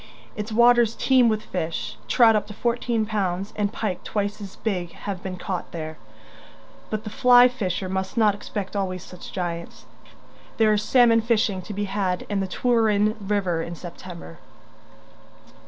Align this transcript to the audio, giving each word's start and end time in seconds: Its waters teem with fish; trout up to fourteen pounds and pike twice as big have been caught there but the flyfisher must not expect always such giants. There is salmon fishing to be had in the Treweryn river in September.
Its 0.35 0.51
waters 0.51 0.95
teem 0.95 1.29
with 1.29 1.43
fish; 1.43 1.95
trout 2.07 2.35
up 2.35 2.47
to 2.47 2.55
fourteen 2.55 3.05
pounds 3.05 3.53
and 3.55 3.71
pike 3.71 4.03
twice 4.03 4.41
as 4.41 4.55
big 4.55 4.93
have 4.93 5.21
been 5.21 5.37
caught 5.37 5.71
there 5.71 5.95
but 6.89 7.03
the 7.03 7.09
flyfisher 7.11 7.87
must 7.87 8.17
not 8.17 8.33
expect 8.33 8.75
always 8.75 9.03
such 9.03 9.31
giants. 9.31 9.85
There 10.57 10.73
is 10.73 10.81
salmon 10.81 11.21
fishing 11.21 11.61
to 11.61 11.73
be 11.75 11.83
had 11.85 12.23
in 12.29 12.39
the 12.39 12.47
Treweryn 12.47 13.15
river 13.21 13.61
in 13.61 13.75
September. 13.75 14.39